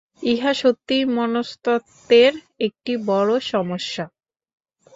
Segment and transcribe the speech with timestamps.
[0.23, 2.33] ইহা সত্যই মনস্তত্ত্বের
[2.59, 4.05] একটি বড় সমস্যা।